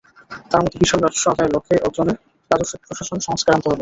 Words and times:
তাঁর 0.49 0.61
মতে, 0.63 0.77
বিশাল 0.81 0.99
রাজস্ব 1.01 1.25
আদায়ের 1.31 1.53
লক্ষ্য 1.55 1.73
অর্জনে 1.87 2.13
রাজস্ব 2.51 2.73
প্রশাসনে 2.81 3.21
সংস্কার 3.27 3.51
আনতে 3.53 3.59
হবে। 3.59 3.69